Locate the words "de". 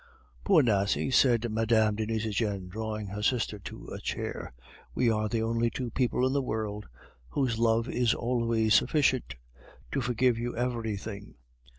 1.93-2.07